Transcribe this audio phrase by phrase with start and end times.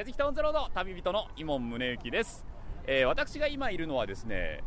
[0.00, 2.46] 矢敷タウンズロード旅人の伊門宗行です、
[2.86, 4.64] えー、私が今いるのはですね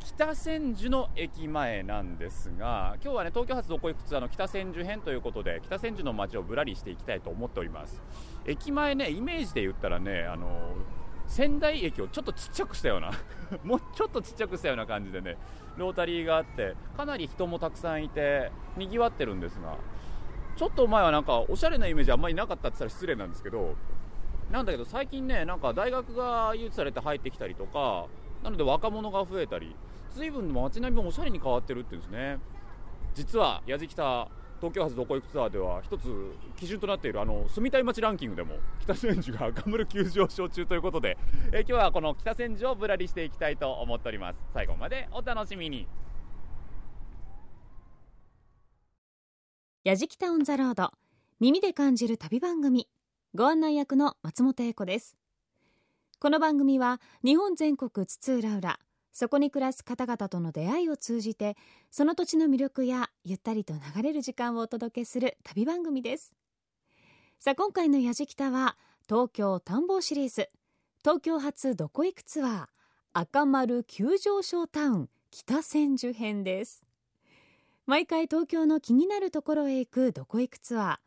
[0.00, 8.02] 北千住の駅前なんですが今日はね東京発どこ行くツアーの北千住編ということで北千住の街をぶらりしていきたいと思っております。
[8.44, 10.74] 駅前ねイメージで言ったらねあの
[11.26, 13.12] 仙台駅をちょっとちっちゃくしたような
[13.64, 15.38] もうちょっとちっちゃくしたような感じでね
[15.78, 19.78] ロータリーがあってかなり人もたくさんいてにぎわってるんですが
[20.54, 23.74] ちょっと前はなんかおしゃれなイメージあんまりなかったって言ったら失礼なんですけど
[24.50, 28.06] なんだけど最近ねなんか大学が誘致されて入ってきたりとか
[28.44, 29.74] なので若者が増えたり
[30.14, 32.38] 随分街並みもおしゃれに変わってるっていうんですね。
[33.14, 34.28] 実は矢敷北
[34.60, 41.18] 東京発どこ行くツアーでは一つ基準となっているあの住みたい街ランキングでも北千住が赤丸急上昇中ということで、
[41.52, 44.38] え今日はこの北千住をぶらりしていきたいと思っております。
[44.54, 45.86] 最後までお楽しみに。
[49.84, 50.90] 矢敷タウンザロード。
[51.38, 52.88] 耳で感じる旅番組。
[53.36, 55.14] ご案内役の松本英子です。
[56.20, 58.78] この番組は日本全国津々浦々
[59.12, 61.54] そこに暮らす方々との出会いを通じて
[61.90, 66.32] その土地の魅力やゆったりと流れる時間をお届けする旅番組です。
[67.38, 70.48] さあ今回の「やじきた」は東京探訪シリーズ。
[71.04, 72.66] 東京発どこ行くツアー
[73.12, 76.86] 赤丸急上昇タウン北千住編です。
[77.84, 81.05] 毎回東京の気になるところへ行くどこ行くツアー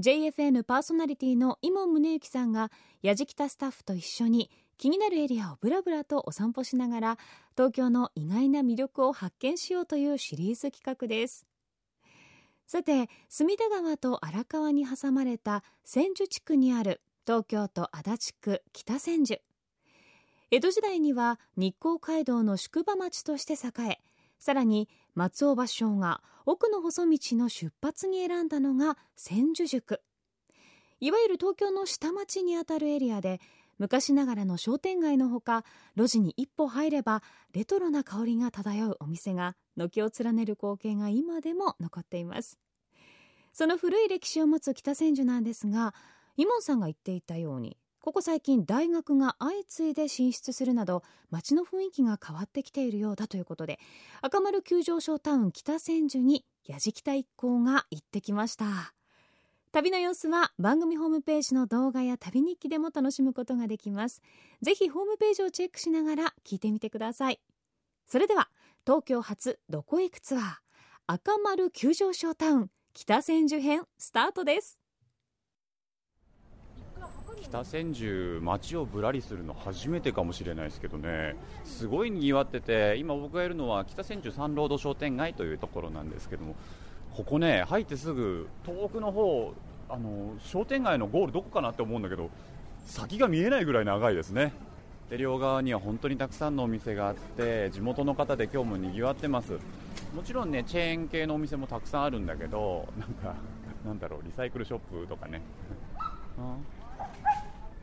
[0.00, 2.70] JFN パーソナリティの伊門宗行さんが
[3.02, 7.18] やじきたスタッフと一緒に気になるエリアをぶらぶらとお散歩しながら
[7.54, 11.46] 東京の意外な魅力を発見しようというシリーズ企画です。
[12.66, 19.42] さて隅田川と荒川に挟まれた千住地区にある東京都足立区北千住。
[20.50, 23.98] 江戸時代には日光街道の宿場町として栄え
[24.38, 30.00] さらに松尾芭蕉が奥の細道の出発に選んだのが千住塾
[31.00, 33.40] いわゆる東京の下町にあたるエリアで
[33.78, 35.64] 昔ながらの商店街のほか
[35.96, 37.22] 路地に一歩入れば
[37.54, 42.58] レトロな香りが漂うお店が軒を連ねる光景が今でも残っています。
[43.52, 45.94] その古い歴史を持つ北千住なんですが
[46.36, 53.78] イモンさんが言っていたようにここ最近大学が相次いで進出するなど街の雰囲気が変わってきているようだということで
[54.22, 58.94] 赤丸急上昇タウン北千住に矢敷北一行が行ってきました。
[59.72, 64.20] 旅の様子は番組ホームページの動画や旅日記でも楽しむことができます。
[64.62, 67.40] ぜひホームページをチェックしながら聞いてみてください。
[68.06, 68.50] それでは
[68.84, 70.42] 東京発どこへ行くツアー
[71.06, 74.80] 赤丸急上昇タウン北千住編スタートです。
[77.50, 81.34] 北千住街をぶらりするの初めてかもしれないですけどね。
[81.64, 86.54] すごいにぎわってて今僕がいるのは北千住サンロード商店街というところなんですけども
[87.16, 89.52] ここね入ってすぐ遠くの方
[89.88, 92.30] あの商店街のゴールどこかなって思うんだけど
[92.86, 94.52] 先が見えないぐらい長いですね。
[95.10, 99.58] で両側には本当にたくさんのお店があって地元の方で今日もにぎわってます。
[100.14, 103.34] もちろんねチェーン系のお店もたくさんあるんだけどなんか
[103.84, 105.42] なんだろうリサイクルショップとかね。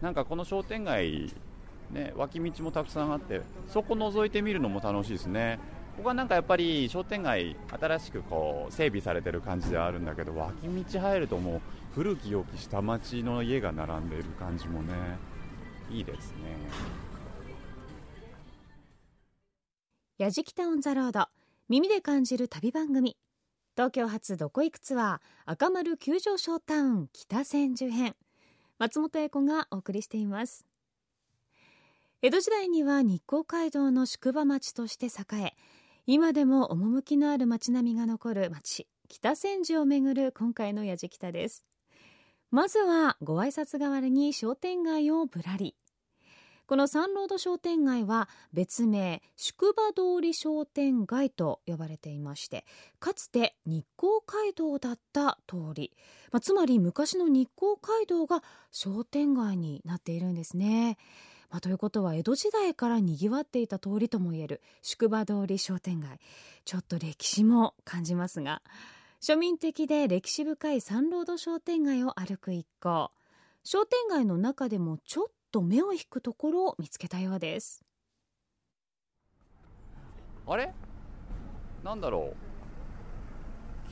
[0.02, 1.34] なんかこの商店街、
[1.92, 5.60] ね、脇道もたくさんあってそこ覗いてみるのも楽しいですね。
[5.98, 11.62] ここはなんかやっぱり商店街新しくこう整備されてる感じではあるんだけど脇道入るともう
[11.96, 14.94] 古き良き下町の家が並んでいる感じもね
[15.90, 16.38] いいですね。
[20.20, 21.28] やじきタウンザロード
[21.70, 23.18] 耳で感じる旅番組。
[23.76, 28.16] 東京発どこ行くツアー赤丸急上昇タウン北千住編。
[28.80, 30.66] 松本英子がお送りしています。
[32.22, 35.54] 江戸時代には日光街道の宿場町として栄え
[36.08, 41.66] 今でも趣のある街並みが残る町北千住をめぐる今回のやじきたです。
[42.50, 45.76] まずはご挨拶代わりに商店街をぶらり
[46.68, 52.66] このサンロード商店街は別名宿場通り商店街と呼ばれていまして
[53.00, 55.94] かつて日光街道だった通り、
[56.34, 60.98] まあ、つまり昔の日光街道が商店街になっているんですね。
[61.50, 66.20] まあ、ということは江戸時代からにぎわっていた通りともいえる宿場通り商店街
[66.66, 68.62] ちょっと歴史も感じますが
[69.22, 73.12] 庶民的で歴史深いサンロード商店街を歩く一行
[73.64, 77.82] 商店街の中でもちょっとと目を引くところを見つけたようです。
[80.48, 80.74] あれ？
[81.84, 82.36] なんだろう？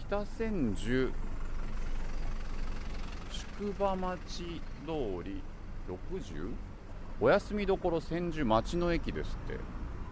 [0.08, 1.12] 北千住
[3.32, 4.20] 宿場町
[4.86, 5.42] 通り
[6.12, 6.52] 60?
[7.22, 9.60] お休みどころ千住町の駅ですって。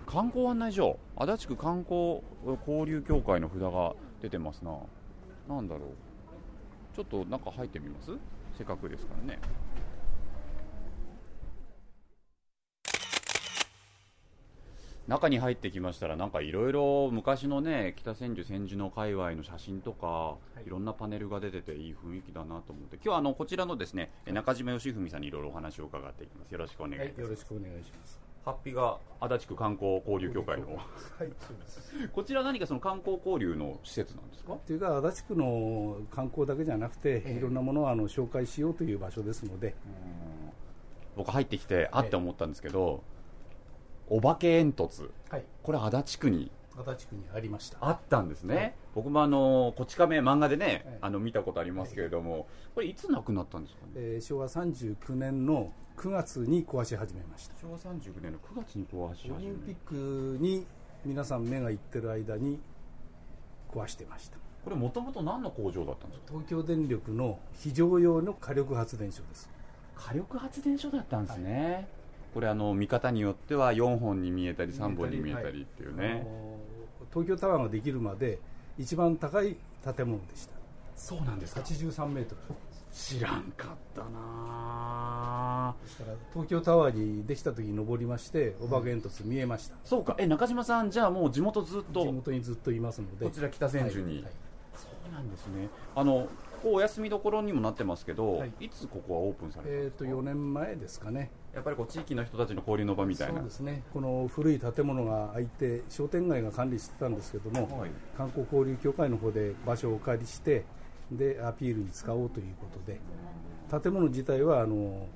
[0.06, 0.98] 観光案内所。
[1.16, 2.22] 足立区観光
[2.68, 4.72] 交流協会の札が出てますな。
[5.48, 5.90] 何だろう？
[6.95, 8.12] ちょっと中入ってみます？
[8.57, 9.40] せっかくですからね。
[15.07, 22.95] 中に入ってきましたらなんかいろいろ昔のね北千住千住の界隈の写真とか、い、ろんなパネルが出てていい雰囲気だなと思って。
[22.95, 26.51] 今日はあのこちらのですね中島義文さんにいろいろお話を伺っていきます。
[26.51, 28.21] よろしくお願いします、はい、よろしくお願いします。
[28.45, 30.83] ハッピーが足立区観光交流協会の、は
[31.23, 31.29] い、
[32.11, 34.57] こちら何かその観光交流の施設なんですか？
[34.65, 39.75] というか足立区の観光だけじゃなくて、いろんなものをあの紹介しようという場所ですので。
[41.15, 43.03] 僕入ってきてあって思ったんですけど、
[44.09, 47.77] お化け煙突、はい、これ足立区に足立区にありました。
[47.81, 52.45] あったんですね、はい、僕もあのこち亀漫画でね、はい、あの見たことありますけれども、はい、
[52.75, 57.55] これいつ亡くなったんですかね、えー、昭和39年の9月に壊し始めました。
[57.61, 60.65] 昭和39年の9月に壊し始めオリンピックに
[61.06, 62.59] 皆さん目がいってる間に
[63.71, 64.38] 壊してました。
[64.63, 66.27] これもともと何の工場だったんですか？
[66.29, 69.49] 東京電力の非常用の火力発電所です。
[69.95, 71.88] 火力発電所だったんですね、
[72.33, 76.24] これあの見方によっては4本に見えたり3本に見えたりっていうね、はい、
[77.12, 78.39] 東京タワーができるまで
[78.77, 80.53] 一番高い建物でした。
[80.95, 81.62] そうなんですか。
[81.62, 82.41] 83メートル。
[82.91, 85.75] 知らんかったな。
[85.83, 90.15] ですから東京タワーにできた時に登りましてお化け煙突見えました、そうか。
[90.19, 93.25] え中島さんじゃあもう地元ずっと地元にずっといますので。
[93.25, 94.24] こちら北千住に、はい。
[94.24, 94.31] はい、
[94.75, 95.69] そうなんですね。
[95.95, 96.27] あの
[96.63, 103.35] ここお休みどころにもなってますけど、はい、いつここはオープンされたんですか、えー、と4年前ですかねやっぱりこう地域の人たちの交流の場みたいな。
[103.35, 103.83] そうですね。
[103.94, 110.65] この古い建物が空いて商店街が管理してたんですけども、はい、観光交流協会の方で場所をお借りして
[111.11, 113.00] でアピールに使おうということで
[113.81, 115.07] 建物自体はあの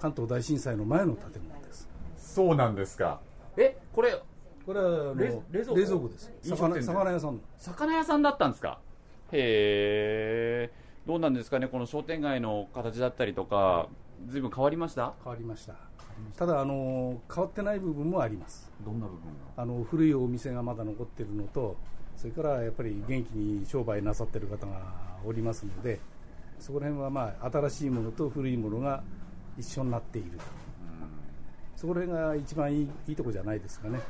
[0.00, 1.88] 関東大震災の前の建物です。
[2.18, 3.20] そうなんですか。
[3.56, 4.20] えこれ
[4.66, 6.32] これは冷蔵冷蔵庫です。
[6.42, 8.80] 魚魚屋さん魚屋さんだったんですか？
[9.30, 13.88] へえどうなんですかねこの商店街の形だったりとか
[14.26, 15.14] ずいぶん変わりました？
[15.24, 15.74] 変わりました。
[16.36, 16.46] た。
[16.46, 18.70] だあの変わってない部分もあります。
[18.84, 19.20] どんな部分
[19.56, 21.76] あの古いお店がまだ残っているのと
[22.16, 24.80] それからやっぱり元気に商売なさってる方が
[25.24, 26.00] おりますので
[26.58, 29.02] そこら辺はまあ新しいものと古いものが
[29.58, 30.30] 一緒になっている。
[30.38, 30.44] と、
[31.76, 33.94] そこら辺が一番いいいいとこじゃないですかね。
[33.94, 34.04] なる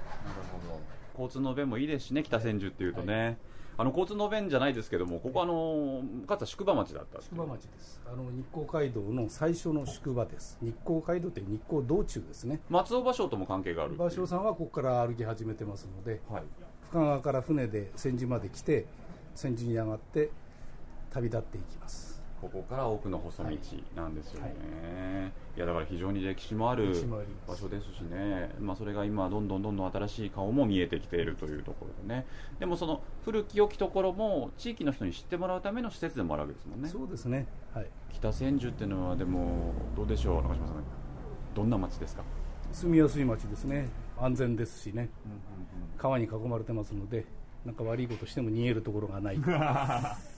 [0.52, 0.80] ほど。
[1.12, 3.36] 交通の便もいいですしね北千住っていうとね、はい
[3.82, 8.00] あの交通の便じゃないですけども、ここあのかつて宿場町だった宿場町です。
[8.06, 10.56] あの日光街道の最初の宿場です。
[10.62, 12.60] 日光街道って日光道中ですね。
[12.70, 13.96] 松尾芭蕉とも関係がある。
[13.96, 16.42] 芭蕉さんはここから歩き始めてますので、はい、
[16.90, 18.86] 深川から船で千住まで来て、
[19.34, 20.30] 千住に上がって
[21.10, 22.11] 旅立っていきます。
[22.42, 23.56] ここから奥の細道
[23.94, 24.56] なんですよね、はい。
[24.56, 26.92] はい、いやだから非常に歴史もある
[27.46, 32.26] 場所ですしね、まあ、それが今、どんどんどんどん新しい顔も見えてきているというところでね、
[32.58, 36.88] でもその古き良きところも地域の人に知ってもらうための施設でもあるわけですもんね。
[36.88, 40.82] そうですね、はい、北千住っていうのは、でもどうでしょう、中島さん、
[41.54, 42.24] どんな町ですか？
[42.72, 45.10] 住みやすい町ですね、安全ですしね、
[45.96, 47.24] 川に囲まれてますので、
[47.64, 49.38] なんか悪いことしても逃げるところがない。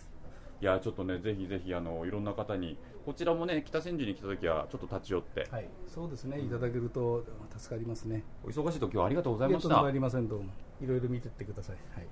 [0.65, 6.41] いやちょっとねぜひぜひあのいろんな方にこちらもね北千住に来た時はちょっと立ち寄って、はい、そうですね。
[6.41, 7.23] いただけると
[7.59, 8.25] 助かりますね。
[8.43, 9.85] お忙しいと今日はありがとうございました。
[9.85, 10.53] ありませんどうも。
[10.81, 12.07] いろいろ見てってください、はい、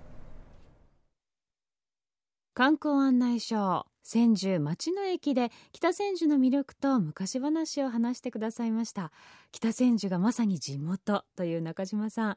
[2.53, 9.13] 観光案内所千住町の駅で北千住の魅力と昔話を話してくださいました。
[9.51, 12.37] 北千住がまさに地元という中島さん。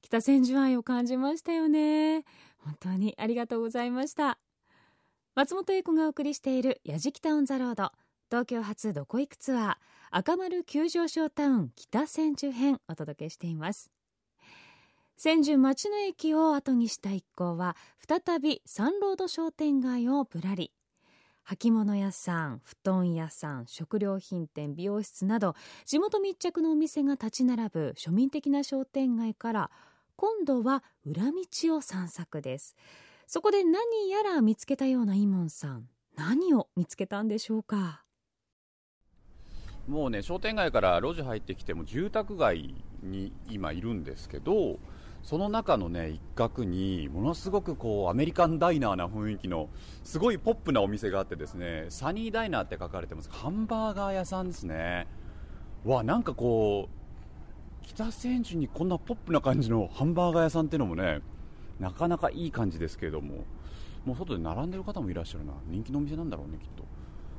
[0.00, 2.24] 北千住愛を感じましたよね。
[2.58, 4.38] 本当にありがとうございました
[5.36, 7.92] 松本英子がお送りしている「やじきたオン・ザ・ロード」
[8.32, 9.76] 東京発どこ行くツアー
[10.10, 13.90] 赤丸急上昇タウン北千住編お届けしています。
[15.18, 17.76] 千住街の駅を後にした一行は
[18.08, 20.72] 再びサンロード商店街をぶらり
[21.46, 29.70] 履物屋さん布団屋さん食料品店美容室など地元密着のお店が立ち並ぶ庶民的な商店街から
[30.16, 32.74] 今度は裏道を散策です。
[33.28, 35.88] そこで何やら見つけたようなイモンさん。
[36.16, 38.04] 何を見つけたんでしょうか？
[39.88, 44.78] もうね商店街から路地入ってきても住宅街に今いるんですけど
[45.22, 49.70] その中のね一角にものすごくこうアメリカンダイナーな雰囲気の
[50.04, 53.30] すごいポップなお店があってですねサニーダイナーって書かれてます。
[53.30, 55.08] ハンバーガー屋さんですね。
[55.84, 61.20] わなんかこう北千住にこんなポップな感じのハンバーガー屋さんっていうのもね
[61.80, 63.44] なかなかいい感じですけれども
[64.04, 65.52] もう外で並んでる方もいらっしゃるな。
[65.66, 66.84] 人気のお店なんだろうねきっと。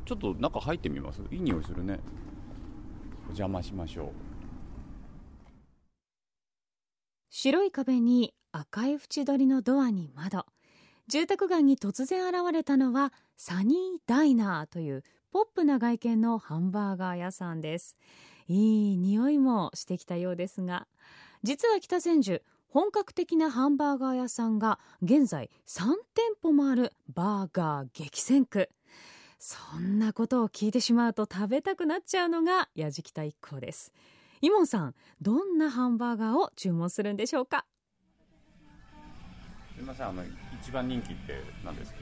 [0.06, 1.22] ちょっと中入ってみます？
[1.32, 2.00] いい匂いするね。
[3.22, 4.10] お邪魔しましょう。
[7.29, 10.46] 白い壁に赤い縁取りのドアに窓。
[11.08, 13.77] 住宅街に突然現れたのはサニー
[14.08, 17.96] ダイナーというポップな外見のハンバーガー屋さんです。
[18.48, 20.88] いい匂いもしてきたようですが
[21.44, 22.41] 実は北千住
[22.78, 28.70] 本格的なハンバーガー屋さんが現在3店舗もあるバーガー激戦区。
[29.40, 33.94] そんなことを聞いてしまうと食べたくなっちゃうのがやじきた一行です。
[34.42, 34.94] イモンさん
[35.24, 37.66] どんなハンバーガーを注文するんでしょうか？
[39.76, 40.22] すみませんあの
[40.62, 41.98] 一番人気って何ですか？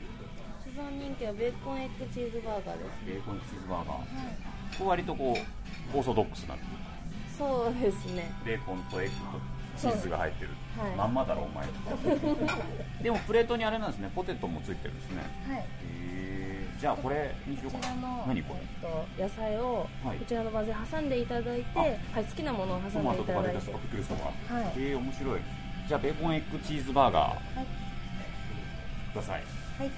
[0.70, 4.04] 一番人気はベーコンエッグチーズバーガーですベーコンチーズバーガー、こ
[4.80, 5.38] こ割とこ
[5.94, 6.56] うオーソドックスな。
[6.56, 6.64] んで
[7.38, 8.30] そうですね。
[8.46, 10.96] ベーコンとエッグとチーズが入ってる、はい。
[10.96, 11.66] まんまだろお前
[13.04, 14.10] でもプレートにあれなんですね。
[14.16, 15.24] ポテトもついてるんですね。
[15.48, 15.60] はい。
[15.60, 18.26] へえじゃあこれにしようかな。
[18.28, 18.60] 何これ？
[18.62, 18.68] えっ
[19.18, 20.18] と、野菜をはい。
[20.18, 21.80] こちらのバンズで挟んでいただいて、あ。
[21.80, 23.54] はい、好きなものを挟トマトんでいただいて。
[23.54, 24.24] とかレタスとかピクルスとか。
[24.54, 24.64] はい。
[24.64, 25.40] へえ面白い。
[25.88, 27.30] じゃあベーコンエッグチーズバーガー。
[27.30, 27.66] はい。
[29.14, 29.44] ください。
[29.78, 29.92] はい。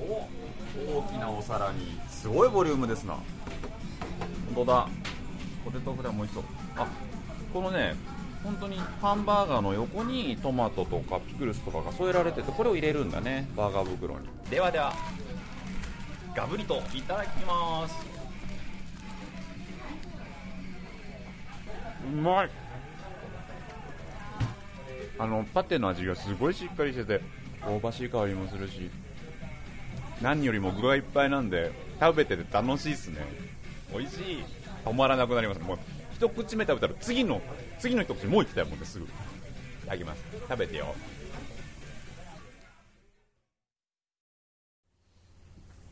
[0.00, 3.14] お大きなお皿にすごいボリュームですな。
[4.54, 4.88] 本当だ。
[5.64, 6.44] ポテトフライも美味しそう。
[6.76, 6.86] あ
[7.52, 7.96] このね
[8.44, 14.28] 本当にハンバーガーの横にトマトとかピクルスとかが添えられててこれを入れるんだねバーガー袋に。
[14.48, 14.92] ではでは
[16.32, 17.96] ガブリといただきます。
[22.08, 22.50] うまい。
[25.18, 27.20] あのパテの味がすごいしっかりしてて
[27.64, 28.92] 香ばしい香りもするし
[30.20, 31.72] 何よりも具がいっぱいなんで
[32.02, 33.18] 食べてて楽しいですね。
[33.92, 34.44] 美味しい。
[34.84, 35.60] 止まらなくなります。
[35.60, 35.78] もう
[36.12, 37.40] 一口目食べたら次の
[37.78, 39.04] 次の一口もう行きたいもんですぐ。
[39.04, 39.08] い
[39.86, 40.24] ただきます。
[40.48, 40.96] 食べてよ。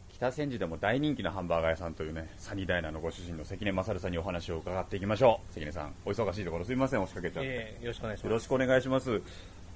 [0.09, 5.55] 北千住でも大人気のハンバーガー屋さんというねサニーダイナーのご主人の関根勝さんにお話を伺っていきましょう。
[5.55, 8.27] 関根さんお忙しいところすみません押しかけちゃって、ええよろしくお願いします。
[8.27, 9.23] よろしくお願いします。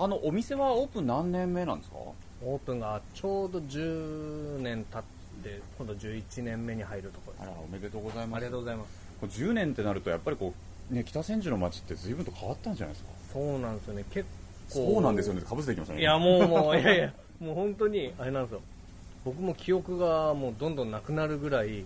[0.00, 1.98] あのお店はオープン何年目なんですか？
[2.42, 5.02] オープンがちょうど10年経っ
[5.44, 8.40] て今度11年目に入るところあらおめでとうございあます。
[8.40, 8.88] りがとうございます。
[9.20, 10.52] こう10年ってなるとやっぱりこ
[10.90, 13.10] う、ね、北千住の街って随分と変わったんじゃないですか？
[13.32, 14.04] そうなんですよね。
[14.10, 14.74] 結構。
[14.74, 15.42] そうなんですよね。
[15.42, 16.00] かぶせていきましたね。
[16.00, 18.60] いやもうもういやいやもう本当にあれなんですよ。
[19.24, 21.84] 僕も記憶がもうどんどんなくなるぐらい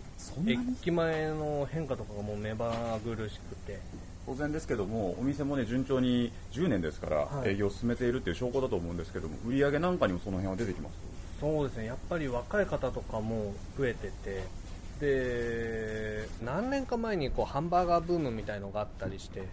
[0.81, 3.79] 駅前の変化とかがもう目まぐるしくて。
[4.27, 7.51] 当然ですけどもお店もね順調に10年ですから、はい。
[7.53, 10.93] 営業を進めているっていう証拠だと思うんですけども売り上げなんかにもその辺は出てきます
[11.41, 11.87] そうですね。
[11.87, 14.69] やっぱり若い方とかも増えてて。
[15.01, 19.47] で何年か前にこうハンバーガーブームみたいのがあったりして、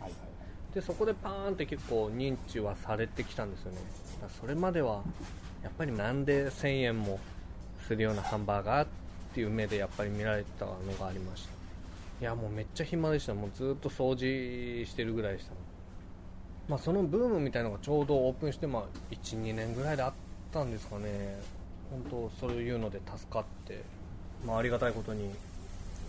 [0.74, 3.78] でそこでパーンって結構認知はされてきたんですよね。
[4.42, 5.04] それまでは
[5.62, 7.20] やっぱりなんで1000円も
[7.88, 8.88] するようなハンバーガーっ
[9.36, 11.52] ていう目でやっぱり見られてたのがありました。
[12.22, 13.36] いやもうめっちゃ暇でした。
[13.36, 15.52] もうずっと掃除してるぐらいでした
[16.68, 20.14] まあそのブームみたいのがちょうどオープンしてまあ12年ぐらいであっ
[20.52, 21.38] たんですかね
[21.92, 23.82] 本当そういうので助かって、
[24.46, 25.30] まあ、ありがたいことに、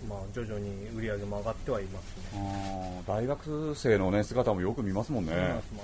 [0.08, 3.02] まあ、徐々に売り上げも上がってはいますね。
[3.06, 5.32] 大学生のね姿もよく見ますもんね。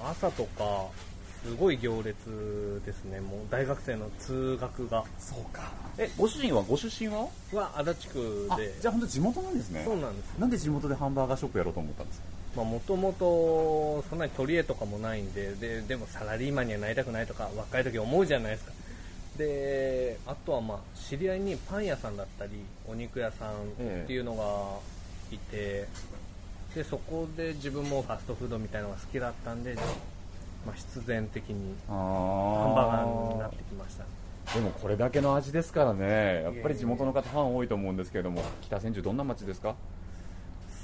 [0.05, 0.87] 朝とか
[1.45, 3.21] すごい行列ですね。
[3.21, 5.05] もう大学生の通学が。
[5.19, 5.73] そうか。
[5.99, 7.29] えご主人はご出身は？
[7.53, 9.83] は足立区あでじゃあ本当地元なんですね。
[9.85, 10.39] そうなんです。
[10.39, 12.21] なんで地元でハンバーガーショップやろうと思ったんです
[12.55, 12.63] か？
[12.63, 18.73] もともとそんなに取り柄とかもないんでででもサラリーマンにはなりたくないとか若い時思うじゃないですか
[19.37, 22.53] であとはまあ知り合いにパン屋さんだったり
[22.87, 25.87] お肉屋さんっていうのがいて、
[26.75, 34.05] でそこで自分もファストフードみたいなのが好きだったんで、まあ、必然的にあハンバーガーになってきました。
[34.55, 36.43] でもこれだけの味ですからね。
[36.43, 39.75] やっぱり地元の方ファン多いと思うんですけれども北千住どんな街ですか？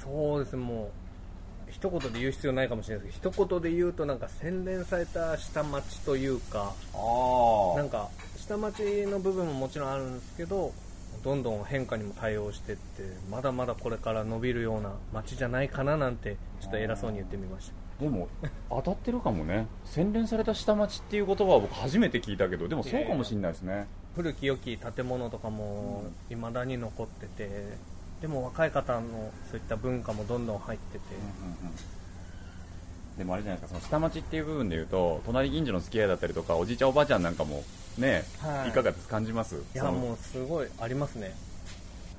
[0.03, 0.53] そうです。
[0.53, 0.89] ねもう
[1.71, 8.09] 一言で言う必要ないかもしれないですけど一言で言うとなんか洗練された下町というかあなんか
[8.49, 10.73] 下町の部分ももちろんあるんですけど
[11.23, 18.03] どんどん変化にも対応していってまだまだこれから伸びるような街じゃないかななんてちょっと偉そうに言ってみました。
[18.03, 18.27] でも
[18.71, 19.67] 当たってるかもね。
[19.85, 23.85] 洗練された下町っていう言葉は僕初めて聞いたけどでもそうかもしれないですね。
[24.15, 27.77] 古き良き建物とかも未だに残ってて
[28.19, 31.03] でも若い方のそういった文化もどんどん入ってて、
[33.19, 37.63] でもあれじゃないですかその下町っていう部分でいうと隣近所の付き合いだったりとかおじいちゃんおばあちゃんなんかも
[37.99, 38.69] ね、はい。
[38.69, 39.07] い、かがです？
[39.07, 39.55] 感じます？
[39.55, 41.35] いやもうすごいありますね。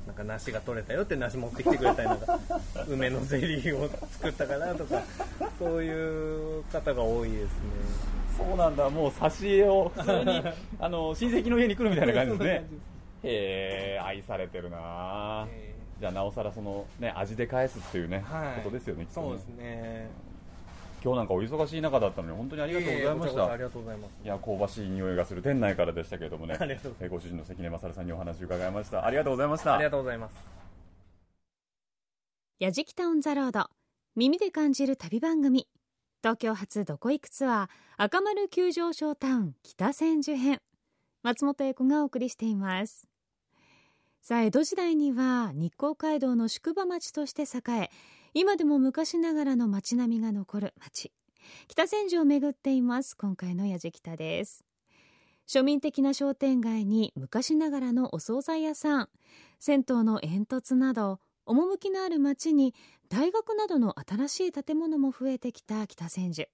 [0.06, 2.38] なんか梨が取れたよって梨持ってきてくれたりなんか
[2.88, 5.02] 梅のゼリーを作ったかなとか
[5.58, 7.48] そういう方が多いですね。
[8.36, 8.88] そうなんだ。
[8.88, 10.42] もう差し入れを普通に
[10.80, 12.50] あの親戚の家に来るみたいな感じですね。
[13.22, 15.46] へえ愛されてるな。
[15.50, 18.62] えじゃあなおさらそのね味で返すっていうね、はい。
[18.62, 19.26] ことですよねきっとね。
[19.28, 20.08] そうですね
[21.02, 23.14] 今日なんかお忙しい中だったのに本当にありがとうございました。
[23.14, 24.10] ええこちらこそありがとうございます。
[24.24, 26.56] いや香ばしい匂いがする店内からでしたけれどもね。
[26.60, 29.04] ありがとうござえーご主人の関根勝さんにお話を伺いました。
[29.04, 29.74] ありがとうございました。
[29.74, 30.36] ありがとうございます。
[32.58, 33.66] やじきたオンザロード
[34.16, 35.66] 耳で感じる旅番組。
[36.22, 40.60] 東京発どこ行くツアー赤丸急上昇タウン北千住編。
[41.22, 43.08] 松本英子がお送りしています。
[44.22, 47.90] さあ江戸時代には日光街道の宿場町として栄え
[48.32, 51.12] 今でも昔ながらの街並みが残る町
[51.68, 53.16] 北千住を巡っています。
[53.16, 54.64] 今回のやじきたです。
[55.48, 59.08] 庶民的な商店街に昔ながらのお惣菜屋さん。
[59.58, 62.74] 銭湯の煙突など趣のある町に
[63.08, 66.48] 大学などの新しい建物も増えてきた北千住。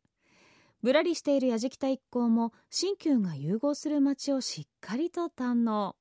[0.83, 5.97] ぶらりしているやじきた一行も新旧が融合する街をしっかりと堪能。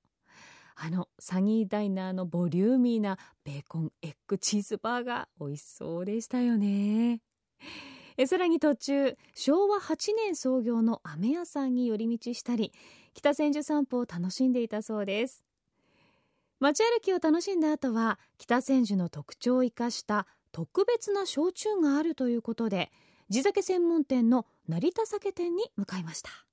[0.76, 7.22] あのサニーダイナーのボリューミーなベーコンエッグチーズバーガー美味しそうでしたよね。
[8.18, 12.72] えさらに途中昭和8年創業の飴屋さんに寄り道したり
[13.14, 15.44] 北千住散歩を楽しんでいたそうです。
[16.60, 22.92] 街歩きを楽しんだ後は北千住の特徴を生かした特別な焼酎があるということで
[23.30, 26.45] 地酒専門店の成田酒店に向かいました。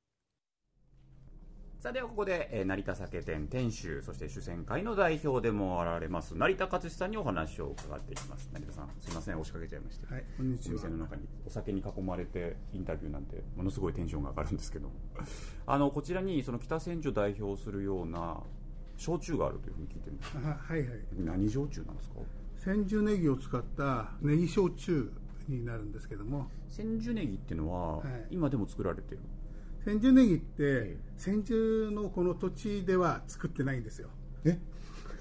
[1.82, 8.48] さあではここで、えー成田酒店店主そして主戦会の代表でもあられます成田勝さんにお話を伺っていきます。
[8.52, 14.94] 成田さんすいません押しかけちゃいまして、はい、こんにちおは店の中にお酒に囲まれてインタビューなんてものすごいテンションが上がるんですけども。
[15.66, 18.40] あのこちらにその北千住を代表するような
[18.96, 21.00] 焼酎があるというふうに聞いてるんですあはいはい。
[21.18, 22.20] 何焼酎なんですか？
[22.58, 25.10] 千住ネギを使ったネギ焼酎
[25.48, 26.48] になるんですけども。
[26.68, 28.26] 千住ネギっていうのは、はい。
[28.30, 29.18] 今でも作られてる？
[29.84, 34.08] 千住ネギってえ千住のこの土地では作ってないんですよ。
[34.44, 34.58] え？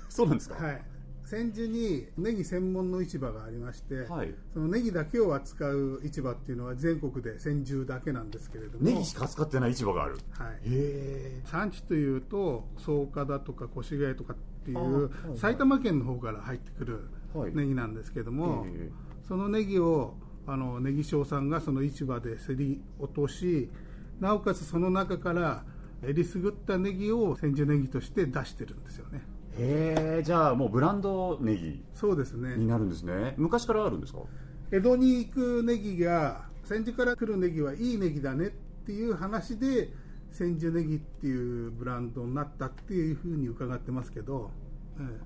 [0.10, 0.64] そうなんですか？
[0.64, 0.82] はい。
[1.26, 4.36] 千住にネギ専門の市場がありまして、はい。
[4.54, 8.84] そのネギだけを扱う市場っていうのは全国で千住だけなんですけれども。
[8.84, 10.18] ネギしか使ってない市場がある。
[10.32, 10.56] はい。
[10.56, 11.42] へえ。
[11.46, 15.38] 産地というと草加だとか越谷とかっていういはい。
[15.38, 17.56] 埼玉県の方から入ってくるはい。
[17.56, 18.90] ネギなんですけども、え。
[19.26, 23.70] そのネギをあのネギ商さんがその市場で競り落とし
[24.22, 25.66] なおかつその中から
[26.04, 29.22] えりすぐったネギを千住ネギとして出してるんですよね。
[29.58, 32.56] へえじゃあもうブランドネギそうですね。
[32.56, 33.34] になるんですね。
[33.38, 34.20] 昔からあるんですか？
[34.72, 38.50] 江戸に行くネギが千住から来るネギはいいネギだねっ
[38.86, 39.90] ていう話で
[40.32, 44.61] 千住ネギっていうブランドになったっていうふうに伺ってますけど、ええ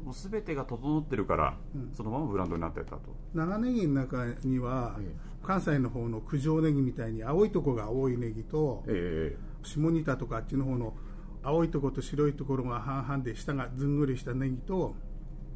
[0.04, 1.92] もう全てが整ってるから、うん。
[1.94, 3.16] そのままブランドになってたと。
[3.34, 10.96] 長ネギの中には、え関西の方の九条ネギみたいに青いとこが多いネギと、え下仁田とかあっちの方の
[11.44, 14.96] 青いところと白いところが半々で下がずんぐりしたネギと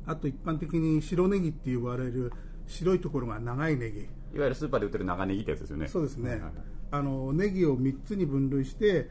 [0.05, 2.31] あと一般的に白ネギって呼ばれる
[2.67, 4.01] 白いところが長いネギ。
[4.01, 4.03] い
[4.37, 5.87] わゆるスーパーで売ってる長ネギってやつですよね。
[5.87, 6.51] そうですね、はいはい
[6.91, 9.09] あのネギを3つに分類して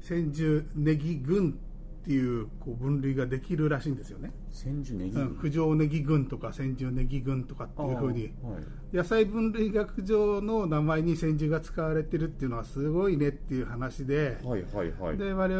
[0.00, 1.58] 千住ネギ群
[2.04, 8.24] っていうこう分類ができるらしいんですよね、千住ネギ、うん、九条ネギ群とか千住ネギ群とかっていうふうに。
[8.42, 8.58] は
[8.92, 8.96] い。
[8.96, 15.16] 野菜分類学上の名前に千住が使われてるっていうのはすごいねっていう話で、はいはいはい。
[15.16, 15.54] で我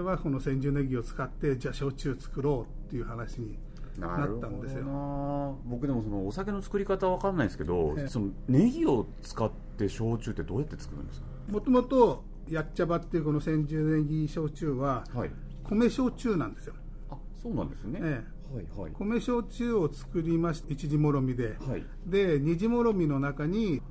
[0.00, 3.58] 々はこの千住ネギを使ってじゃあ焼酎作ろうっていう話に
[3.98, 5.58] なったんですよ。
[5.66, 8.06] 僕でもそのお酒の作り方わかんないですけどええ。
[8.08, 11.26] そのネギを使って焼酎ってどうやって作るんですか？
[11.50, 15.30] もともとやっちゃばっていうこの千住ネギ焼酎ははい
[15.68, 16.74] 米焼酎なんですよ、
[17.10, 18.92] あそうなんですね、えはいはい。
[18.92, 21.84] 米焼酎を作りまして一時もろみで、はい。
[22.06, 23.82] で二次もろみの中に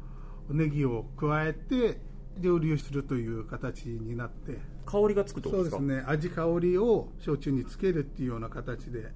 [0.50, 2.02] ネギを加えて
[2.40, 4.60] 蒸留するという形になって。
[4.86, 5.78] 香りがつくとですか？
[5.78, 6.04] うですね。
[6.08, 9.12] 味香りを焼酎につけるっていうような形で。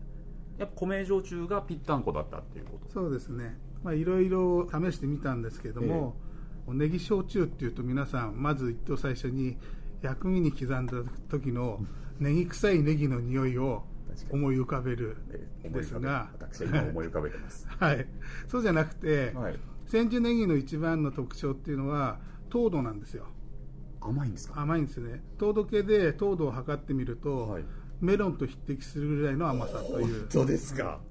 [0.58, 2.92] やっぱ米焼酎がぴったんこだったっていうこと？
[2.92, 3.58] そうですね。
[3.82, 6.16] まあいろいろ試してみたんですけども、
[6.68, 9.58] ネギ焼酎っていうと皆さんまず一等最初に
[10.02, 10.94] 薬味に刻んだ
[11.30, 11.80] 時の
[12.22, 13.84] ネギ臭いネギの匂いを
[14.30, 15.18] 思い浮かべる
[15.64, 16.30] ですが。
[16.34, 17.68] 私は今思い浮かべてます。
[17.80, 18.08] はい、
[18.48, 19.60] そうじゃなくて、はい。
[19.88, 23.26] 千住ネギの一番の特徴っていうのは糖度なんですよ。
[24.00, 24.62] 甘いんですか？
[24.62, 25.24] 甘いんですね。
[25.38, 27.66] 糖度計で糖度を測ってみると、はい。
[28.00, 30.28] メロンと匹敵するぐらいの甘さという。
[30.30, 31.02] 当ですか？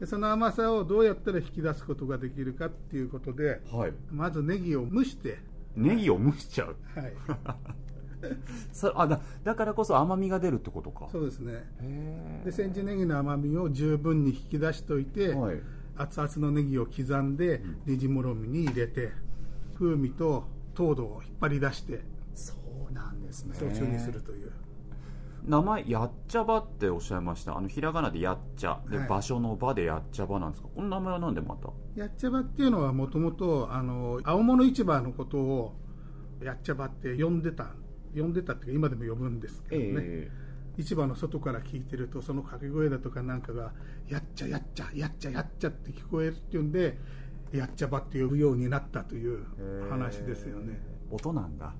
[0.00, 3.92] でその甘さをどうやったら引き出すことができるかっていうことではい。
[4.10, 5.38] まずネギを蒸して、
[5.74, 6.76] ネギを蒸しちゃう。
[6.94, 7.14] はい、
[8.72, 11.08] そ あだだからこそ甘みが出るってことか。
[11.10, 11.64] そうですね。
[11.80, 15.60] へで千住ネギの甘みを十分に引き出しておいて、はい。
[15.98, 19.12] 熱々のネギを刻んでネジもろみに入れて
[19.78, 22.02] 風味と糖度を引っ張り出して
[22.34, 22.52] そ
[22.90, 23.54] うなんですね。
[23.58, 24.52] 焼酎にするという、
[25.46, 27.56] 名前やっちゃばっておっしゃいました。
[27.56, 28.78] あのひらがなでやっちゃ。
[28.90, 29.08] で、はい。
[29.08, 30.68] 場所の場でやっちゃばなんですか？
[30.74, 31.70] この名前はなんでまた？
[31.94, 35.74] やっちゃばっていうのはもともとあの青物市場のことを
[36.42, 37.68] やっちゃばって呼んでた
[38.20, 40.30] 呼んでたっていうか今でも呼ぶんですけどね、
[40.78, 43.72] 市場の外から聞いてるとその掛け声だとかなんかが
[44.08, 46.98] やっちゃやっちゃやっちゃやっちゃって聞こえるっていうんで
[47.52, 49.44] やっちゃばって呼ぶようになったという
[49.88, 51.66] 話ですよね、音なんだ。
[51.66, 51.74] はい。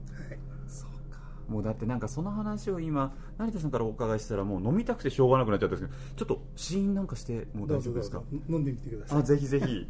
[0.67, 1.21] そうか。
[1.49, 8.19] もうだってなんかその話を今成田さんからお伺いしたらもう飲みたくてしょうがなくなっちゃったんですけどちょっと試飲なんかしてもう大丈夫ですか？
[8.19, 9.19] ぞ飲んでみてください。
[9.19, 9.89] あぜひぜひ。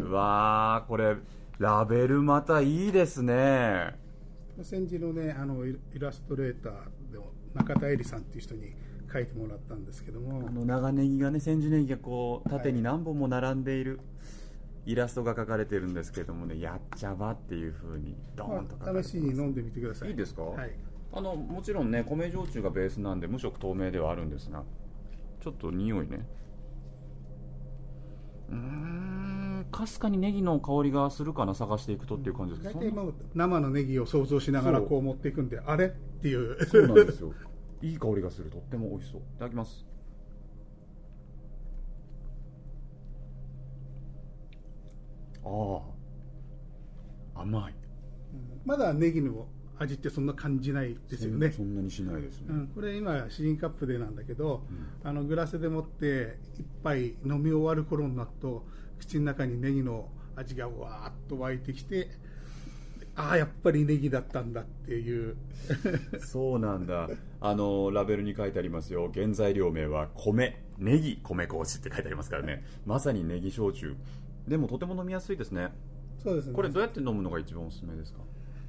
[0.00, 1.16] うわーこれ
[1.60, 3.94] ラベルまたいいですね。
[4.62, 8.72] 先日のねあのイイラストレーターでも中田絵里さんっていう人に
[9.12, 10.48] 書いてもらったんですけども。
[10.48, 14.00] あの長ネギがね千住ネギがこう縦に何本も並んでいる
[14.86, 19.10] イラストが描かれてるんですけどもねやっちゃばっていう風にドーンと書かれてます。
[19.10, 20.08] 試しに飲んでみてください。
[20.08, 20.40] いいですか？
[20.40, 20.70] はい。
[21.12, 24.62] あのもちろんね米焼酎がベースなんで無色透明ではあるんですが
[25.42, 26.26] ちょっと匂いね。
[28.48, 29.29] うーん
[29.64, 35.86] かすかにネギの香りがするかな探していくとっていう感じですけど大体生のネギを想像しながらこう持っていくんであれ？
[35.86, 35.88] っ
[36.22, 36.64] ていう。
[36.66, 37.32] そうなんですよ。
[37.82, 38.58] いい香りがすると。
[38.58, 39.20] っても美味しそう。
[39.20, 39.86] いただきます。
[45.44, 45.48] あ
[47.36, 47.42] あ。
[47.42, 47.74] 甘い。
[48.64, 49.46] まだネギの
[49.78, 51.50] 味ってそんな感じないですよね。
[51.50, 54.62] そんなにしないですね、うん、これ今試飲カップでなんだけど、
[55.02, 58.66] あのグラスでもって一杯飲み終わる頃になると
[59.00, 62.08] 口の中にネギの味がわーっと湧いてきて
[63.16, 65.36] ああやっぱりネギだったんだっていう。
[66.20, 67.08] そうなんだ。
[67.40, 69.10] あのラベルに書いてありますよ。
[69.12, 70.62] 原材料名は米。
[70.78, 72.64] ネギ米麹って書いてありますからね。
[72.86, 73.94] まさにネギ焼酎。
[74.48, 75.70] でもとても飲みやすいですね。
[76.22, 76.54] そうですね。
[76.54, 78.20] これどうやって飲むのが一番おすすめですか？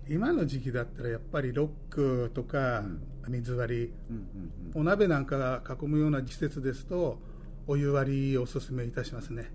[0.09, 2.83] 今の時期だったらやっぱりロックとか
[3.29, 4.25] 水割り、うんうん
[4.73, 7.19] お鍋なんかが囲むような季節ですと
[7.67, 9.51] お湯割りをおすすめいたしますね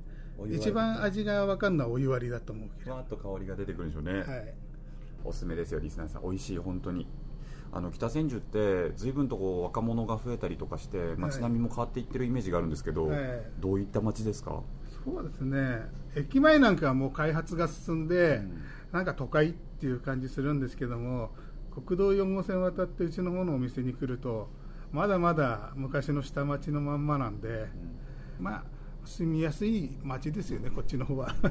[0.50, 4.54] 一番味が分かるのはお湯割りだと思うけど、ふわっと香りが出てくるんでしょうね、はい、
[5.24, 6.22] おすすめですよリスナーさん。
[6.22, 7.06] 美味しい本当に。
[7.72, 13.18] あの北千住って随分とこう若者が増えたりとかして街並みも変わっていってるイメージがあるんですけど、はい。
[13.58, 14.62] どういった街ですか？
[15.04, 15.80] そうですね。
[16.14, 18.62] 駅前なんかはもう開発が進んで、ん。
[18.92, 21.30] なんか都会っていう感じするんですけども
[21.86, 24.48] 国道4号線渡ってうちの方のお店に来ると
[24.92, 27.66] まだまだ昔の下町のまんまなんで、
[28.40, 28.64] まあ
[29.06, 31.34] 住みやすい街ですよねこっちの方は。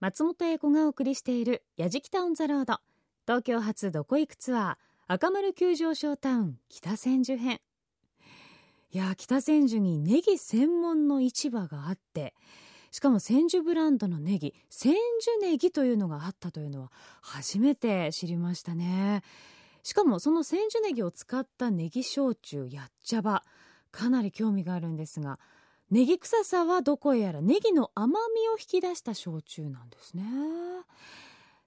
[0.00, 2.80] 松本英子がお送りしている「やじきたオン・ザ・ロード」
[3.26, 4.76] 東京発どこ行くツアー
[5.08, 7.60] 赤丸急上昇タウン北千住編。
[8.92, 12.34] いや北千住にネギ専門の市場があって
[12.90, 19.22] しかも千住ブランドのネギ千住ネギというのがあったというのは初めて知りましたね。
[19.82, 23.44] しかもその千住ネギを使ったネギ焼酎やっちゃば。
[23.96, 25.38] かなり興味があるんですが
[25.90, 30.24] ネギ臭さはどこへやらネギの甘みを引き出した焼酎なんですね。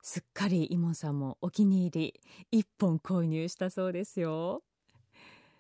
[0.02, 2.14] すっかりイモンさんもお気に入
[2.52, 4.62] り1本購入したそうですよ。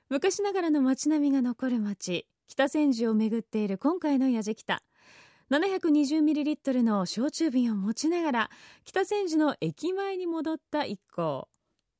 [0.09, 4.83] 昔ながらの街並みが残る街北千住を巡っている今回のやじきた。
[5.49, 8.49] 720ml の焼酎瓶を持ちながら
[8.85, 11.47] 北千住の駅前に戻った一行。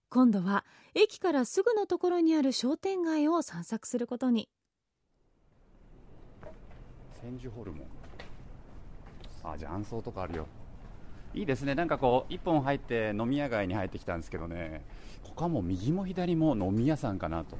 [0.10, 4.49] 今度は駅からすぐのところにある商店街を散策することに。
[7.21, 7.88] 千住ホルモン。
[9.43, 10.47] あ雀荘とかあるよ。
[11.34, 11.75] いいですね。
[11.75, 14.84] なんかこう一本入って飲み屋街に入ってきたんですけどね。
[15.23, 17.58] ここはもう右も左も飲み屋さんかなと。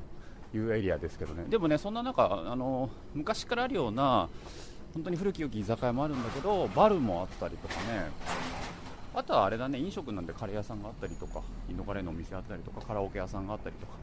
[0.54, 1.46] いうエリアですけどね。
[1.50, 4.30] でもねそんな中あの昔からあるような
[4.94, 8.10] 本当に古き良き居酒屋もあるんだけどバルもあったりとかね。
[9.14, 13.94] あとはあれだね飲食なんでカレー屋さんがあったりとかインドカレーのお店あったりとかカラオケ屋さんがあったりとか。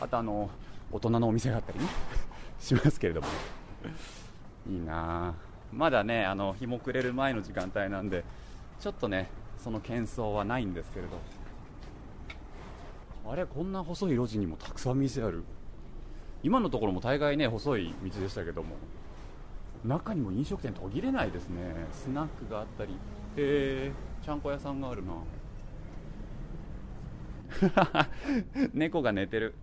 [0.00, 0.48] あとあの
[0.90, 1.86] 大人のお店があったりね。
[2.58, 3.26] しますけれども。
[3.26, 4.21] ね
[4.68, 5.34] いいな。
[5.72, 8.24] まだねあの日も暮れる前の時間帯なんで
[8.78, 11.18] ちょっとねその喧騒はないんですけれど。
[13.30, 15.44] あれこんな細い路地にもたくさん店ある。
[16.42, 18.76] 今のところも大概ね細い道でしたけども。
[19.84, 21.74] 中にも飲食店途切れないですね。
[21.92, 22.92] スナックがあったり。
[22.92, 22.96] へ
[23.36, 23.92] え
[24.24, 25.14] ちゃんこ屋さんがあるな。
[28.72, 29.54] 猫が寝てる。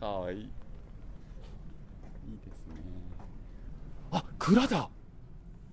[0.00, 2.74] かわいいいいですね
[4.16, 4.88] あ蔵だ。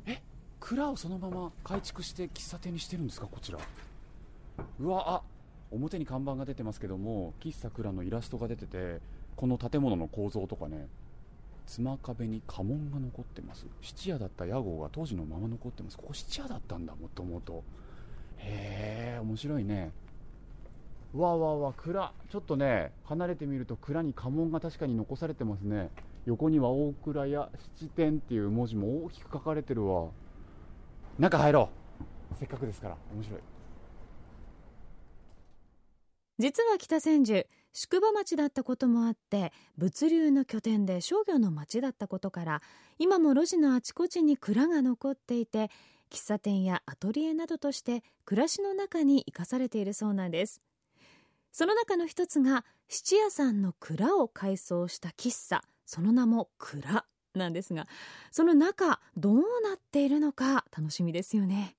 [0.06, 0.22] え
[0.60, 3.60] 蔵をそのまま改築して喫茶店にしてるんですかこちら。
[4.80, 5.22] うわあ
[5.72, 9.00] 表に看板が出てますけども喫茶蔵のイラストが出てて
[9.36, 10.88] この建物の構造とかね
[11.66, 13.66] 妻壁に家紋が残ってます。
[13.82, 15.98] 質屋だった屋号が当時のまま残ってます。
[15.98, 17.64] ここ質屋だったんだもともと。
[18.38, 19.92] へえ面白いね。
[21.14, 22.12] わわわ蔵。
[22.30, 25.90] ちょっとね離れてみると蔵に家紋が確かに残されてますね。
[26.26, 30.10] 横には大蔵や七店っていう文字も大きく書かれてるわ。
[31.20, 31.70] 中入ろ
[32.32, 32.36] う。
[32.40, 32.98] せっかくですから。
[33.14, 33.42] 面白い。
[36.40, 42.62] 実は北千住宿場町だったこともあって物流の拠点で商業の町だったことから
[42.98, 45.70] 今も路地のあちこちに蔵が残っていて
[46.12, 50.62] 喫茶店やアトリエなどとして暮らしの中に生かされているそうなんです。
[51.52, 55.64] その中の一つが質屋さんの蔵を改装した喫茶。
[55.86, 57.88] その名も蔵なんですが
[58.32, 59.42] その中どうな
[59.76, 61.76] っているのか楽しみですよね。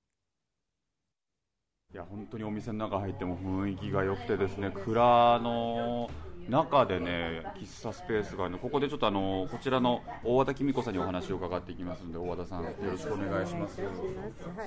[1.93, 6.09] いや本当にお店の中入っても雰囲気が良くてですね蔵の
[6.49, 8.57] 中でね喫茶スペースがあるの。
[8.59, 13.81] ここでちょっとあのこちらの大和田紀美子さんにお話を伺っていきますので大和田さんよろしくお願いします。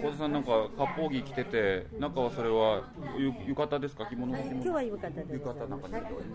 [0.00, 0.70] 大和田さんなんか割
[1.08, 2.82] 烹着着てて中はそれは
[3.16, 4.06] ゆ浴衣ですか？
[4.06, 5.32] 着物今日は浴衣です。
[5.32, 5.88] 浴衣なんか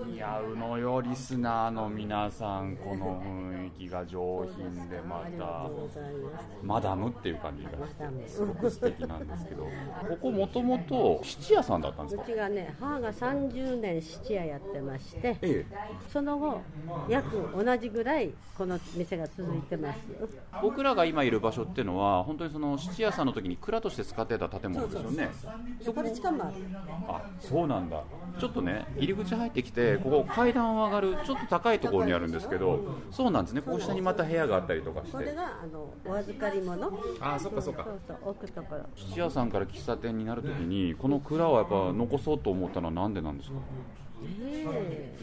[0.06, 2.78] 似合うのよリスナーの皆さん。
[2.78, 5.70] この雰囲気が上品でまた。
[6.62, 7.72] マダムっていう感じが
[8.28, 9.64] すごく素敵なんですけど。
[9.64, 15.76] ここもともと質屋さんだったんですうかちがね、母が30年質屋やってまして、ええ
[16.12, 16.62] その後、
[17.10, 20.00] 約同じぐらいこの店が続いてます。
[20.62, 25.30] 僕らが今いる場所っていうのは本当にその質屋さんの時に蔵として使ってた建物ですよね
[25.82, 26.54] そこれ地下もある。
[27.08, 28.04] あそうなんだ
[28.40, 32.80] ちょっとね入り口入ってきてここ階段を上がるちょっと高いところにあるんですけど
[33.12, 36.92] そうなんですねここ下にまた部屋があったりとかしてこれがあのお預かり物。
[37.20, 38.82] あそっかそっかそうそう置くところ。
[38.96, 43.56] 質屋さんから喫茶店になる時にこの蔵をやっぱ残そうと思ったのはなんでなんですか？
[43.58, 44.13] ええ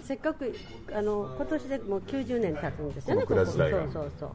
[0.02, 0.54] せっかく
[0.92, 3.22] あの今年でもう90年経つんですよね。
[3.22, 4.30] こここそうそうそう。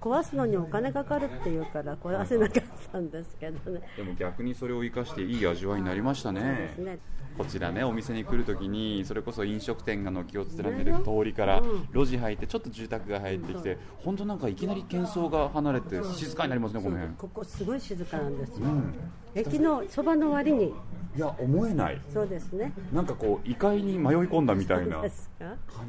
[0.00, 3.82] 壊すのにお金かかるっていうから壊せなかったんですけどね。
[3.96, 6.98] でも逆にそれを生かしていい味わいになりましたそうでねすね。
[7.36, 11.62] こちらねお店に来るときにそれこそ飲食店が軒を連ねる通りから
[11.94, 17.14] 路地入ってちょっと住宅が入ってきて本当なんかいきなり喧騒が離れて静かになりますねこの辺。
[17.14, 18.66] ここすごい静かなんですよ。
[18.66, 18.94] うん。
[19.34, 20.74] 駅のそばの割に。
[21.16, 22.00] いや思えない。
[22.12, 22.72] そうですね。
[22.92, 24.98] なんかこう異界に迷い込んだみたいな。
[24.98, 25.10] 感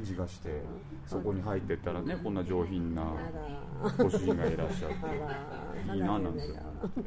[0.03, 0.61] じがして
[1.05, 3.03] そこに入ってったらねこんな上品な。
[3.97, 5.95] ご主人がいらっしゃって。
[5.95, 6.39] いいななんて。
[6.39, 6.53] 思い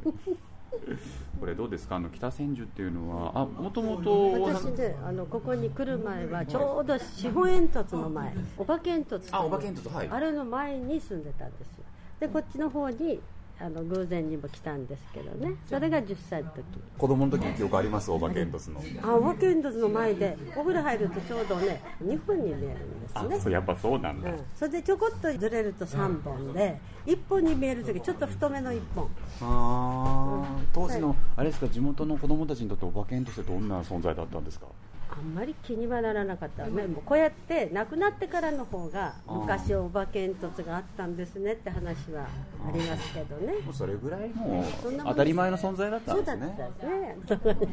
[0.05, 0.54] ます
[1.39, 1.95] これどうですか？
[1.97, 10.07] あの北千住っていうのはあもともと私ねあのここに来る前はちょうど四方煙突の前お化け煙突あお化け煙突はい。
[10.09, 11.83] あれの前に住んでたんですよ。
[12.19, 13.19] でこっちの方に
[13.57, 15.55] あの偶然にも来たんですけどね。
[15.67, 16.63] それが10歳の時。
[16.97, 18.11] 子供の時に記憶あります？
[18.11, 18.81] お化け煙突の。
[19.01, 23.35] あお化け煙突の前でお風呂入るとちょうどね2本に見えるんですね。
[23.37, 24.29] あそうやっぱそうなんだ。
[24.29, 29.09] うん、それでちょこっとずれると3本で1本に見える時ちょっと太めの1本。
[29.41, 30.65] あー。
[30.73, 34.67] 当時のあれですか地元の子供たちにとってお化け煙突ってどんな存在だったんですか？
[35.09, 36.87] あんまり気にはならなかったね。
[36.87, 42.23] もうこうやって亡くなってからの方が昔お化け煙突があったんですねって話は
[42.67, 43.53] ありますけどね。
[43.71, 44.65] それぐらいもう
[45.05, 47.67] 当たり前の存在だったんそうだですったねですね。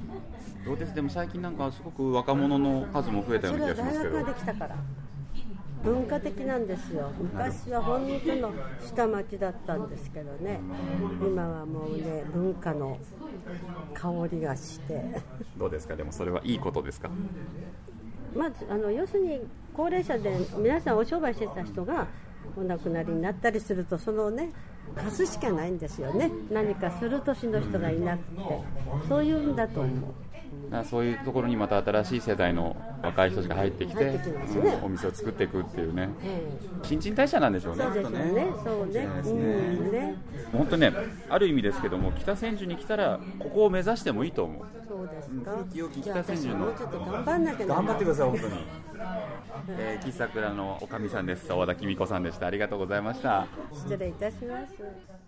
[0.65, 0.95] どうです？
[0.95, 4.15] でも最近なんかすごく若者の数も増えたような気がしますけど。
[4.15, 4.77] 大学ができたから
[5.85, 7.11] 文化的なんですよ。
[7.19, 10.61] 昔は本当の下町だったんですけどね。
[11.21, 12.99] 今はもうね文化の
[13.95, 15.21] 香りがして。
[15.59, 15.97] どうですか？
[15.97, 17.11] でもそれはいいことですか？
[18.37, 19.41] まずあの要するに
[19.75, 22.07] 高齢者で皆さんお商売してた人が
[22.57, 24.51] お亡くなりになったりするとそのね
[24.97, 26.31] 貸すしかないんですよね。
[26.51, 28.41] 何かする年の人がいなくて。
[29.09, 30.85] そういうんだと思う。
[30.85, 34.23] そういうところにまた新しい世代の若い人たちが入ってきてね
[34.81, 36.09] うんお店を作っていくっていうね。
[36.23, 36.43] え
[36.83, 37.85] 新陳代謝なんでしょうね。
[37.85, 38.47] えそうですよね。
[38.65, 39.09] そうね。
[39.25, 39.93] うん。
[39.93, 40.15] ね。
[40.53, 40.93] 本当ね
[41.29, 44.63] ある意味ですけども北千住に来たらここを目指してもいいと思う。
[44.89, 45.53] そうですか。
[45.53, 47.75] 古き良きじゃあ北千住の私もうちょっと頑張んなきゃな。
[47.75, 48.55] 頑張ってください本当に、
[49.79, 51.53] えー、喫茶倉のおかみさんです。
[51.53, 52.47] 和田紀美子さんでした。
[52.47, 53.47] ありがとうございました。
[53.73, 55.22] 失礼いたします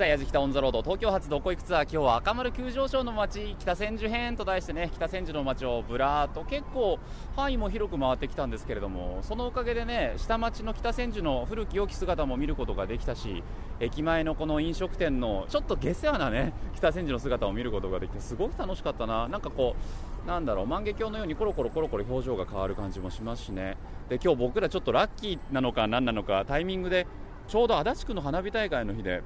[0.00, 0.80] さあ、矢北オンザロード。
[0.80, 6.98] 東京発どこ行くツアー今日は赤丸急上昇の街北千住編と題してね北千住の街をぶらーっと結構
[7.36, 13.44] 範囲も広く回ってきたんですけれどもそのおかげでね下町の北千住の古き良き姿も見ることができたし
[13.78, 19.28] 駅前のこの飲食店のちょっと下世話なね 北千住の姿を見ることができてすごく楽しかったな。
[19.28, 19.76] なんかこ
[20.24, 23.76] うなんだろう万華鏡のようにコロコロコロコロ表情が変わる感じもしますしね。
[24.08, 27.06] で今日僕らちょっとラッキーなのか何なのかタイミングで
[27.48, 29.22] ちょうど足立区の花火大会の日で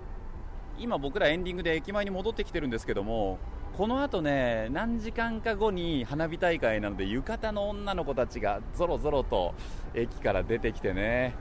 [0.79, 3.39] 今僕らエンディングで駅前に戻ってきてるんですけども
[3.77, 9.55] この後ね何時間か後に花火大会なので浴衣の女の子たちがぞろぞろと
[9.95, 11.35] 駅から出てきてね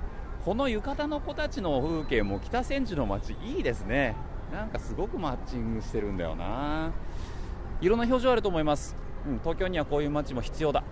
[0.45, 4.13] この浴衣の子たちの風景も北千住の街いいですね。
[4.51, 6.91] なんかすごくマッチングしてるんだよな。
[7.79, 8.93] いろんな表情あると思います。
[9.25, 10.83] うん、東京にはこういう街も必要だ。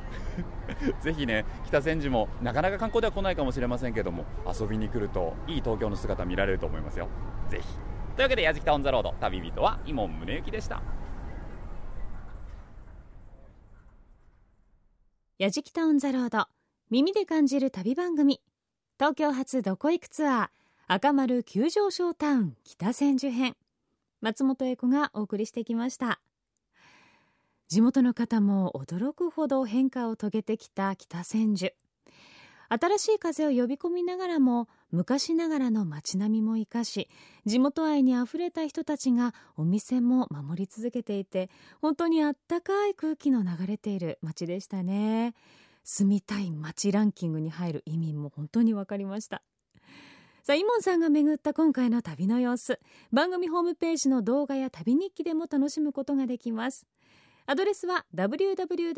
[1.01, 7.09] ぜひね北千住もなかなか観光では来ないかもしれませんけども遊びに来るといい東京の姿見られると思いますよ。
[7.49, 7.67] ぜひ。
[8.15, 10.81] というわけで「やじきたオン・ザ・ロード」旅人は井門宗之でした。
[15.37, 16.47] やじきたオン・ザ・ロード
[16.89, 18.41] 耳で感じる旅番組。
[18.99, 20.49] 東京発どこ行くツアー
[20.87, 23.55] 赤丸急上昇タウン北千住編。
[24.19, 26.21] 松本英子がお送りしてきました。
[27.69, 31.73] 地元の方も驚くほど変化を遂げてきた北千住。
[32.73, 37.09] 新しい風を呼び込みながらも昔ながらの街並みも生かし
[37.45, 41.49] 地元愛にあふれた人たちがお店も守り続けていて
[41.81, 45.33] 本当にあったかい空気の流れている街でしたね。
[45.83, 49.41] 住みたい街ランキングに入る意味も本当に分かりました。
[50.43, 52.79] さあイモンさんが巡った今回の旅の様子。
[53.11, 56.87] 番組ホームページの動画や旅日記でも楽しむことができます。
[57.45, 58.93] アドレスは www.jfn.jp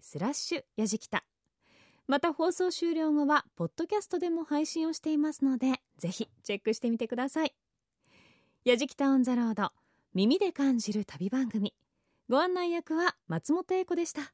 [0.00, 1.24] スラッシュやじきた。
[2.06, 7.52] また放送終了後はポッドキャストでも配信をしていますのでぜひチェックしてみてください。
[8.64, 9.70] やじきたオンザロード
[10.14, 11.74] 耳で感じる旅番組。
[12.28, 14.32] ご案内役は松本英子でした。